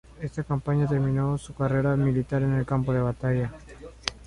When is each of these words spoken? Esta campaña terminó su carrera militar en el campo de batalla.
Esta 0.19 0.41
campaña 0.43 0.87
terminó 0.87 1.37
su 1.37 1.53
carrera 1.53 1.95
militar 1.95 2.41
en 2.41 2.53
el 2.53 2.65
campo 2.65 2.91
de 2.91 3.01
batalla. 3.01 3.53